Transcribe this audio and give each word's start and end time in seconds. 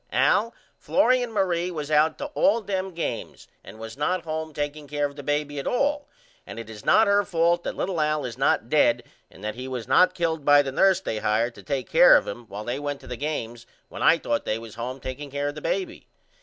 Al 0.11 0.51
Florrie 0.79 1.21
and 1.21 1.31
Marie 1.31 1.69
was 1.69 1.91
out 1.91 2.17
to 2.17 2.25
all 2.33 2.59
them 2.59 2.89
games 2.95 3.47
and 3.63 3.77
was 3.77 3.95
not 3.95 4.23
home 4.23 4.51
takeing 4.51 4.87
care 4.87 5.05
of 5.05 5.15
the 5.15 5.21
baby 5.21 5.59
at 5.59 5.67
all 5.67 6.07
and 6.43 6.57
it 6.57 6.71
is 6.71 6.83
not 6.83 7.05
her 7.05 7.23
fault 7.23 7.63
that 7.63 7.75
little 7.75 8.01
Al 8.01 8.25
is 8.25 8.35
not 8.35 8.67
dead 8.67 9.03
and 9.29 9.43
that 9.43 9.53
he 9.53 9.67
was 9.67 9.87
not 9.87 10.15
killed 10.15 10.43
by 10.43 10.63
the 10.63 10.71
nurse 10.71 10.99
they 10.99 11.19
hired 11.19 11.53
to 11.53 11.61
take 11.61 11.87
care 11.87 12.17
of 12.17 12.27
him 12.27 12.47
while 12.47 12.63
they 12.63 12.79
went 12.79 12.99
to 13.01 13.07
the 13.07 13.15
games 13.15 13.67
when 13.89 14.01
I 14.01 14.17
thought 14.17 14.43
they 14.43 14.57
was 14.57 14.73
home 14.73 14.99
takeing 14.99 15.29
care 15.29 15.49
of 15.49 15.53
the 15.53 15.61
baby. 15.61 16.07